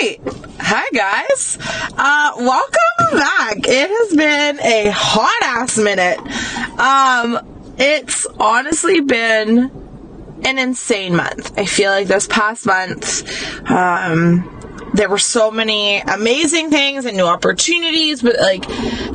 [0.00, 0.20] right.
[0.60, 1.58] Hi, guys.
[1.60, 3.56] Uh, welcome back.
[3.58, 6.18] It has been a hot ass minute.
[6.78, 9.70] Um, it's honestly been
[10.44, 11.58] an insane month.
[11.58, 14.56] I feel like this past month, um,
[14.94, 18.66] there were so many amazing things and new opportunities, but like,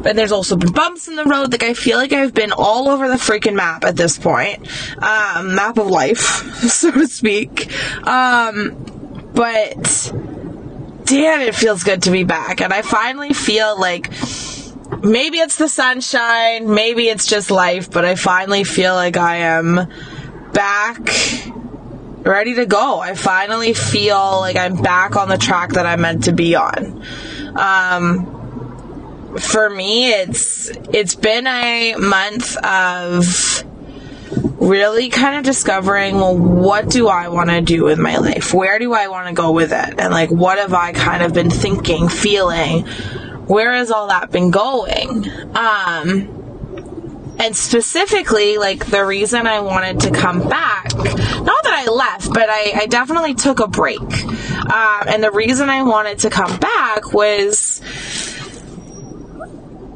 [0.03, 1.51] but there's also been bumps in the road.
[1.51, 4.67] Like, I feel like I've been all over the freaking map at this point.
[5.01, 6.19] Um, map of life,
[6.69, 7.71] so to speak.
[8.07, 10.11] Um, but
[11.05, 12.61] damn, it feels good to be back.
[12.61, 14.11] And I finally feel like
[15.01, 19.87] maybe it's the sunshine, maybe it's just life, but I finally feel like I am
[20.53, 20.99] back
[22.25, 22.99] ready to go.
[22.99, 27.03] I finally feel like I'm back on the track that I'm meant to be on.
[27.55, 28.31] Um,
[29.37, 33.63] for me, it's it's been a month of
[34.65, 38.53] really kind of discovering well what do i want to do with my life?
[38.53, 39.99] Where do i want to go with it?
[39.99, 42.85] And like what have i kind of been thinking feeling?
[43.47, 45.29] Where has all that been going?
[45.55, 46.41] Um
[47.37, 52.49] and specifically like the reason i wanted to come back not that i left but
[52.49, 53.99] i, I definitely took a break.
[53.99, 57.81] Um, and the reason i wanted to come back was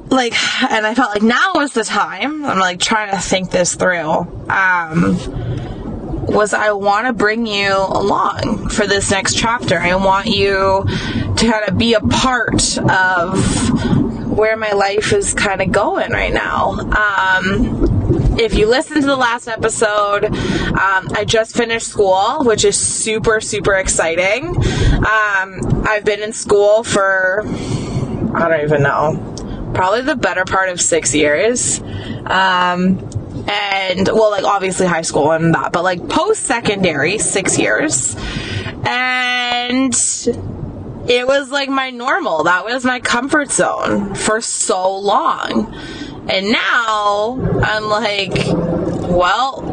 [0.10, 0.34] like
[0.72, 2.46] and i felt like now was the time.
[2.46, 4.28] I'm like trying to think this through.
[4.50, 5.18] Um
[6.26, 9.78] was i want to bring you along for this next chapter.
[9.80, 15.62] I want you to kind of be a part of where my life is kind
[15.62, 16.72] of going right now.
[16.80, 18.00] Um
[18.40, 23.42] if you listened to the last episode, um, I just finished school, which is super,
[23.42, 24.56] super exciting.
[24.96, 27.44] Um, I've been in school for,
[28.34, 29.29] I don't even know,
[29.74, 31.80] probably the better part of six years.
[31.80, 33.00] Um,
[33.48, 38.16] and well, like obviously high school and that, but like post secondary, six years.
[38.86, 39.94] And
[41.08, 42.44] it was like my normal.
[42.44, 45.74] That was my comfort zone for so long.
[46.30, 48.34] And now I'm like,
[49.10, 49.66] well,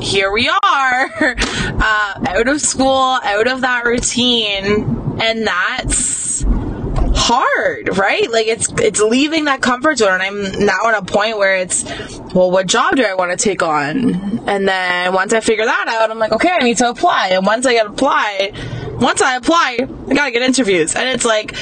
[0.00, 0.56] here we are,
[1.20, 6.17] uh, out of school, out of that routine, and that's
[7.28, 8.30] hard, right?
[8.30, 11.84] Like it's it's leaving that comfort zone and I'm now at a point where it's
[12.34, 14.48] well, what job do I want to take on?
[14.48, 17.28] And then once I figure that out, I'm like, okay, I need to apply.
[17.32, 18.52] And once I get apply,
[18.98, 19.78] once I apply,
[20.08, 20.96] I gotta get interviews.
[20.96, 21.54] And it's like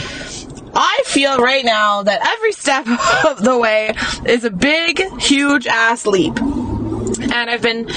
[0.72, 2.86] I feel right now that every step
[3.26, 3.92] of the way
[4.24, 6.38] is a big, huge ass leap.
[6.38, 7.90] And I've been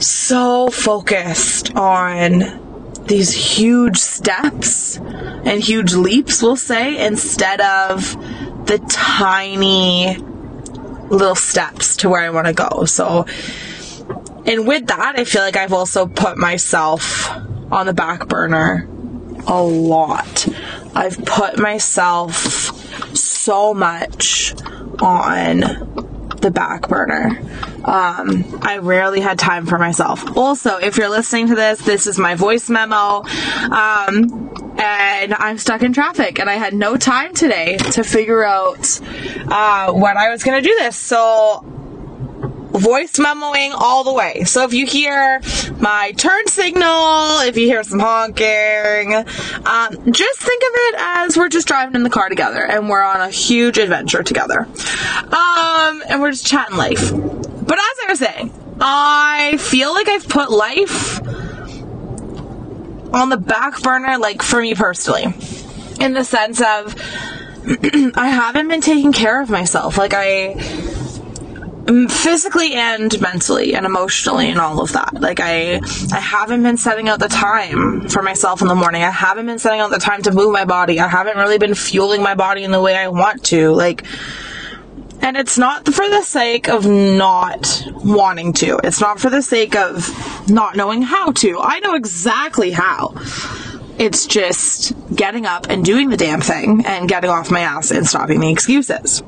[0.00, 2.63] so focused on
[3.06, 8.14] these huge steps and huge leaps, we'll say, instead of
[8.66, 10.16] the tiny
[11.08, 12.84] little steps to where I want to go.
[12.86, 13.26] So,
[14.46, 17.30] and with that, I feel like I've also put myself
[17.70, 18.88] on the back burner
[19.46, 20.48] a lot.
[20.94, 22.34] I've put myself
[23.16, 24.54] so much
[25.00, 26.03] on
[26.44, 27.40] the back burner.
[27.84, 30.36] Um, I rarely had time for myself.
[30.36, 33.24] Also, if you're listening to this, this is my voice memo.
[33.70, 39.00] Um, and I'm stuck in traffic and I had no time today to figure out
[39.48, 40.96] uh, when I was going to do this.
[40.96, 41.64] So
[42.78, 44.44] voice memoing all the way.
[44.44, 45.40] So if you hear
[45.78, 51.48] my turn signal, if you hear some honking, um, just think of it as we're
[51.48, 54.60] just driving in the car together and we're on a huge adventure together.
[54.60, 57.12] Um, and we're just chatting life.
[57.12, 61.20] But as I was saying, I feel like I've put life
[63.14, 65.32] on the back burner, like for me personally,
[66.00, 66.94] in the sense of
[68.16, 69.96] I haven't been taking care of myself.
[69.96, 70.54] Like I
[72.08, 75.14] physically and mentally and emotionally and all of that.
[75.20, 75.80] Like I
[76.12, 79.02] I haven't been setting out the time for myself in the morning.
[79.02, 81.00] I haven't been setting out the time to move my body.
[81.00, 83.72] I haven't really been fueling my body in the way I want to.
[83.72, 84.04] Like
[85.20, 88.78] and it's not for the sake of not wanting to.
[88.84, 91.58] It's not for the sake of not knowing how to.
[91.60, 93.14] I know exactly how.
[93.96, 98.06] It's just getting up and doing the damn thing and getting off my ass and
[98.06, 99.22] stopping the excuses.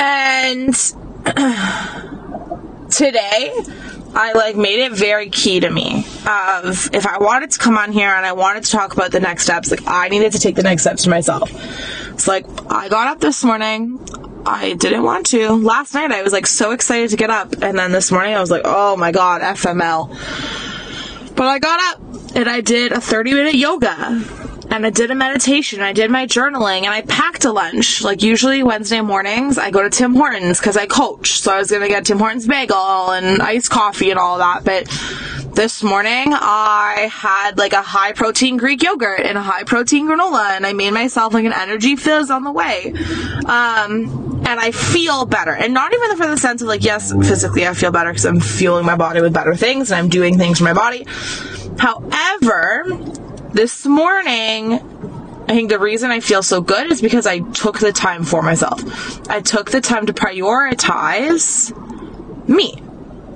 [0.00, 0.74] And
[2.90, 3.52] today,
[4.14, 7.92] I like made it very key to me of if I wanted to come on
[7.92, 10.56] here and I wanted to talk about the next steps, like I needed to take
[10.56, 11.50] the next steps to myself.
[12.08, 14.00] It's like I got up this morning.
[14.46, 15.50] I didn't want to.
[15.50, 18.40] Last night I was like so excited to get up and then this morning I
[18.40, 20.08] was like, "Oh my god, FML."
[21.36, 22.00] But I got up
[22.36, 24.22] and I did a 30 minute yoga
[24.70, 28.02] and I did a meditation, I did my journaling, and I packed a lunch.
[28.02, 31.40] Like usually Wednesday mornings, I go to Tim Hortons because I coach.
[31.40, 34.64] So I was gonna get Tim Hortons bagel and iced coffee and all that.
[34.64, 34.86] But
[35.54, 40.50] this morning I had like a high protein Greek yogurt and a high protein granola
[40.50, 42.92] and I made myself like an energy fizz on the way.
[43.46, 45.52] Um, and I feel better.
[45.52, 48.40] And not even for the sense of like, yes, physically I feel better because I'm
[48.40, 51.04] fueling my body with better things and I'm doing things for my body.
[51.78, 52.84] However,
[53.52, 54.74] this morning,
[55.48, 58.42] I think the reason I feel so good is because I took the time for
[58.42, 59.28] myself.
[59.28, 61.76] I took the time to prioritize
[62.48, 62.74] me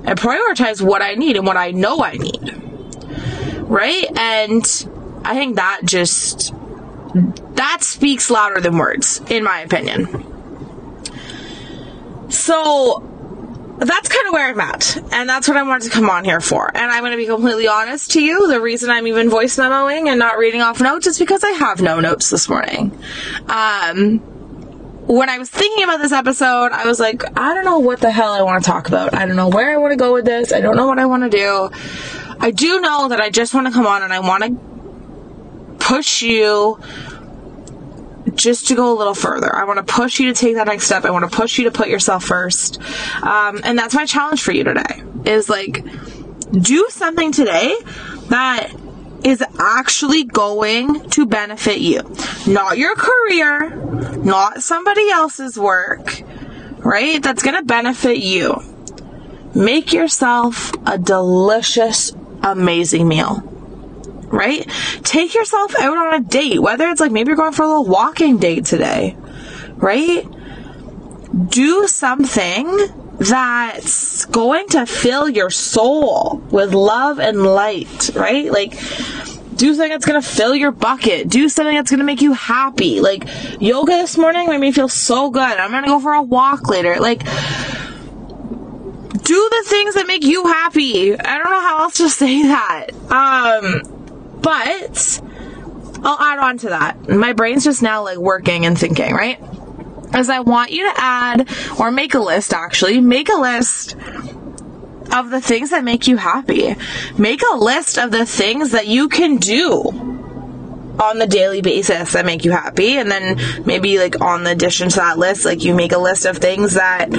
[0.04, 2.62] and prioritize what I need and what I know I need.
[3.62, 4.06] Right?
[4.18, 4.64] And
[5.24, 6.54] I think that just
[7.54, 10.30] that speaks louder than words in my opinion.
[12.30, 13.13] So
[13.78, 14.96] that's kind of where I'm at.
[15.12, 16.70] And that's what I wanted to come on here for.
[16.74, 18.48] And I'm going to be completely honest to you.
[18.48, 21.80] The reason I'm even voice memoing and not reading off notes is because I have
[21.80, 22.96] no notes this morning.
[23.48, 24.18] Um,
[25.06, 28.10] when I was thinking about this episode, I was like, I don't know what the
[28.10, 29.14] hell I want to talk about.
[29.14, 30.52] I don't know where I want to go with this.
[30.52, 31.70] I don't know what I want to do.
[32.40, 36.22] I do know that I just want to come on and I want to push
[36.22, 36.78] you
[38.36, 39.54] just to go a little further.
[39.54, 41.04] I want to push you to take that next step.
[41.04, 42.80] I want to push you to put yourself first.
[43.22, 45.84] Um, and that's my challenge for you today is like,
[46.50, 47.76] do something today
[48.28, 48.70] that
[49.24, 52.02] is actually going to benefit you.
[52.46, 53.70] Not your career,
[54.16, 56.22] not somebody else's work,
[56.78, 57.22] right?
[57.22, 58.62] That's going to benefit you.
[59.54, 63.53] Make yourself a delicious, amazing meal
[64.34, 64.68] right?
[65.02, 67.86] Take yourself out on a date, whether it's like maybe you're going for a little
[67.86, 69.16] walking date today,
[69.76, 70.26] right?
[71.48, 72.78] Do something
[73.18, 78.50] that's going to fill your soul with love and light, right?
[78.50, 78.72] Like,
[79.56, 81.28] do something that's gonna fill your bucket.
[81.28, 83.00] Do something that's gonna make you happy.
[83.00, 83.28] Like,
[83.60, 85.42] yoga this morning made me feel so good.
[85.42, 86.96] I'm gonna go for a walk later.
[86.98, 87.20] Like,
[89.24, 91.18] do the things that make you happy.
[91.18, 92.90] I don't know how else to say that.
[93.10, 93.93] Um,
[94.44, 95.20] but
[96.04, 97.08] I'll add on to that.
[97.08, 99.40] My brain's just now like working and thinking, right?
[100.12, 101.48] As I want you to add
[101.80, 103.96] or make a list actually, make a list
[105.12, 106.76] of the things that make you happy.
[107.16, 109.80] Make a list of the things that you can do
[111.00, 114.88] on the daily basis that make you happy and then maybe like on the addition
[114.88, 117.10] to that list like you make a list of things that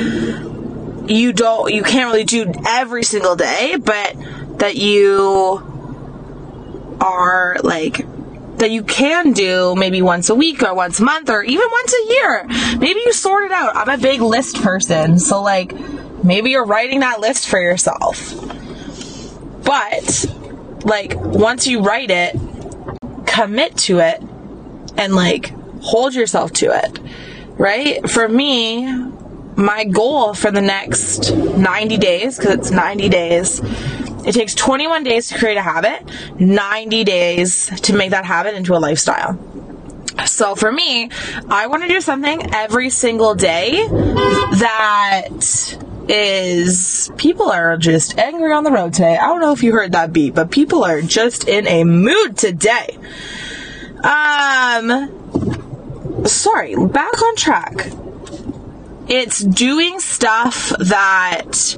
[1.09, 4.15] you don't you can't really do every single day but
[4.59, 5.74] that you
[7.01, 8.05] are like
[8.57, 11.93] that you can do maybe once a week or once a month or even once
[11.93, 12.45] a year.
[12.79, 13.75] Maybe you sort it out.
[13.75, 15.73] I'm a big list person, so like
[16.23, 18.33] maybe you're writing that list for yourself.
[19.63, 20.25] But
[20.85, 22.39] like once you write it,
[23.25, 24.21] commit to it
[24.97, 26.99] and like hold yourself to it.
[27.57, 28.09] Right?
[28.09, 28.85] For me,
[29.55, 33.61] my goal for the next 90 days, because it's 90 days,
[34.25, 36.03] it takes 21 days to create a habit,
[36.39, 39.37] 90 days to make that habit into a lifestyle.
[40.25, 41.09] So for me,
[41.49, 45.29] I want to do something every single day that
[46.07, 49.17] is people are just angry on the road today.
[49.17, 52.37] I don't know if you heard that beat, but people are just in a mood
[52.37, 52.97] today.
[54.03, 55.25] Um
[56.25, 57.91] sorry, back on track.
[59.07, 61.77] It's doing stuff that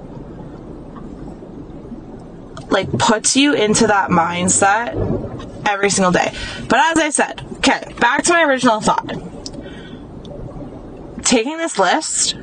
[2.70, 4.96] like puts you into that mindset
[5.68, 6.34] every single day.
[6.68, 9.08] But as I said, okay, back to my original thought.
[11.24, 12.36] Taking this list,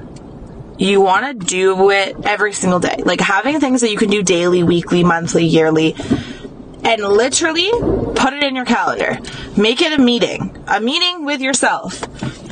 [0.78, 2.97] you want to do it every single day.
[3.04, 5.95] Like having things that you can do daily, weekly, monthly, yearly,
[6.85, 9.19] and literally put it in your calendar.
[9.57, 11.99] Make it a meeting, a meeting with yourself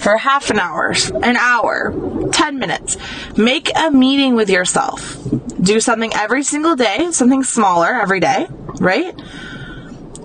[0.03, 2.97] for half an hour, an hour, 10 minutes.
[3.37, 5.19] Make a meeting with yourself.
[5.61, 8.47] Do something every single day, something smaller every day,
[8.81, 9.15] right?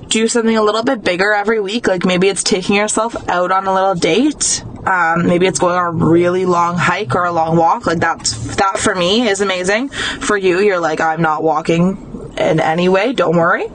[0.07, 3.67] Do something a little bit bigger every week, like maybe it's taking yourself out on
[3.67, 4.63] a little date.
[4.85, 7.85] Um, maybe it's going on a really long hike or a long walk.
[7.85, 9.89] Like that's that for me is amazing.
[9.89, 13.13] For you, you're like, I'm not walking in any way.
[13.13, 13.65] Don't worry.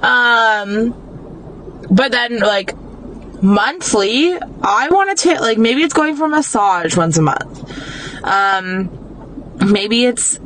[0.00, 0.94] Um,
[1.90, 2.74] but then like
[3.42, 8.24] monthly, I want to take like maybe it's going for a massage once a month.
[8.24, 10.40] Um, maybe it's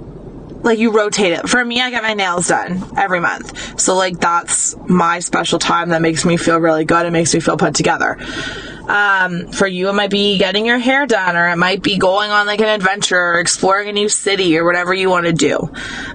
[0.62, 1.48] like you rotate it.
[1.48, 3.80] For me, I get my nails done every month.
[3.80, 7.06] So like that's my special time that makes me feel really good.
[7.06, 8.18] It makes me feel put together.
[8.86, 12.30] Um, for you, it might be getting your hair done, or it might be going
[12.30, 15.58] on like an adventure, or exploring a new city, or whatever you want to do.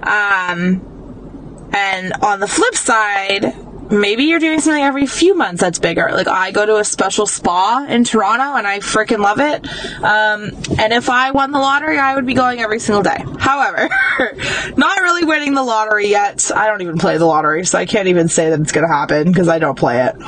[0.02, 3.54] Um, and on the flip side,
[3.90, 6.08] maybe you're doing something every few months that's bigger.
[6.12, 9.66] Like I go to a special spa in Toronto and I freaking love it.
[10.02, 13.24] Um, and if I won the lottery, I would be going every single day.
[13.38, 13.88] However,
[14.76, 16.50] not really winning the lottery yet.
[16.54, 18.92] I don't even play the lottery, so I can't even say that it's going to
[18.92, 20.20] happen because I don't play it.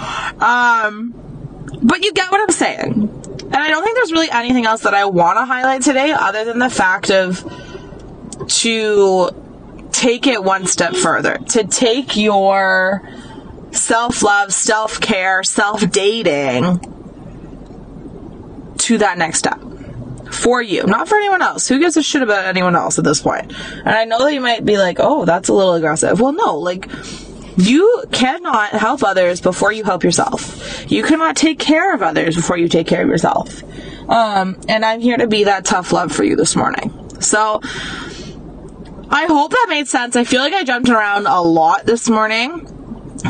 [0.43, 1.15] Um,
[1.83, 3.15] but you get what I'm saying.
[3.49, 6.45] And I don't think there's really anything else that I want to highlight today other
[6.45, 7.43] than the fact of
[8.47, 9.31] to
[9.91, 13.03] take it one step further, to take your
[13.72, 16.80] self love, self care, self dating
[18.78, 19.60] to that next step
[20.32, 21.68] for you, not for anyone else.
[21.68, 23.52] Who gives a shit about anyone else at this point?
[23.52, 26.20] And I know that you might be like, oh, that's a little aggressive.
[26.20, 26.88] Well, no, like,
[27.56, 30.90] you cannot help others before you help yourself.
[30.90, 33.62] You cannot take care of others before you take care of yourself.
[34.08, 37.10] Um, and I'm here to be that tough love for you this morning.
[37.20, 37.60] So,
[39.10, 40.16] I hope that made sense.
[40.16, 42.77] I feel like I jumped around a lot this morning.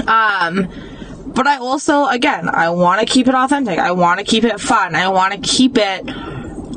[0.07, 0.69] Um,
[1.27, 3.79] but I also, again, I want to keep it authentic.
[3.79, 4.95] I want to keep it fun.
[4.95, 6.09] I want to keep it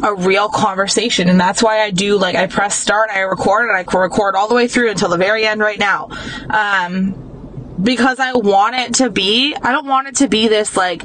[0.04, 1.30] a real conversation.
[1.30, 4.48] And that's why I do, like, I press start, I record, and I record all
[4.48, 6.10] the way through until the very end right now.
[6.50, 11.04] Um, because I want it to be, I don't want it to be this, like,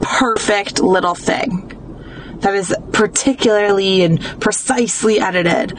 [0.00, 1.70] perfect little thing
[2.40, 5.78] that is particularly and precisely edited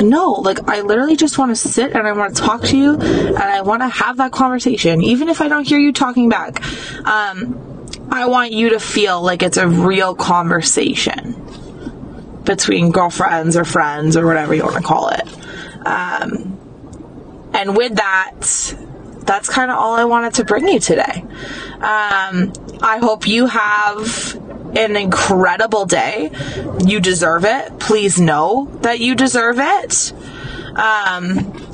[0.00, 2.94] no, like I literally just want to sit and I want to talk to you
[2.94, 6.62] and I want to have that conversation, even if I don't hear you talking back.
[7.06, 11.36] Um, I want you to feel like it's a real conversation
[12.44, 15.86] between girlfriends or friends or whatever you want to call it.
[15.86, 16.58] Um,
[17.54, 18.40] and with that,
[19.20, 21.24] that's kind of all I wanted to bring you today.
[21.74, 22.52] Um,
[22.82, 24.40] I hope you have
[24.76, 26.30] an incredible day.
[26.84, 27.78] You deserve it.
[27.78, 30.12] Please know that you deserve it.
[30.76, 31.69] Um,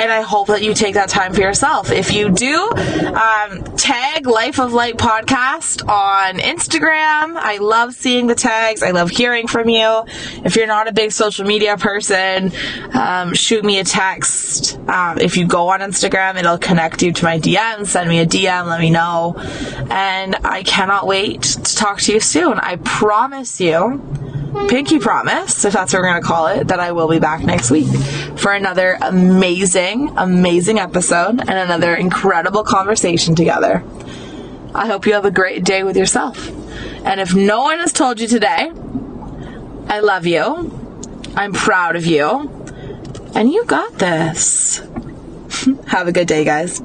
[0.00, 1.90] and I hope that you take that time for yourself.
[1.90, 7.36] If you do, um, tag Life of Light podcast on Instagram.
[7.36, 8.82] I love seeing the tags.
[8.82, 10.04] I love hearing from you.
[10.44, 12.52] If you're not a big social media person,
[12.92, 14.78] um, shoot me a text.
[14.88, 17.86] Um, if you go on Instagram, it'll connect you to my DM.
[17.86, 18.66] Send me a DM.
[18.66, 19.36] Let me know.
[19.90, 22.58] And I cannot wait to talk to you soon.
[22.58, 24.02] I promise you
[24.68, 27.42] pinky promise, if that's what we're going to call it, that I will be back
[27.42, 27.86] next week
[28.36, 33.84] for another amazing, amazing episode and another incredible conversation together.
[34.74, 36.48] I hope you have a great day with yourself.
[37.04, 38.70] And if no one has told you today,
[39.88, 40.80] I love you.
[41.36, 42.50] I'm proud of you.
[43.34, 44.78] And you got this.
[45.86, 46.80] have a good day, guys.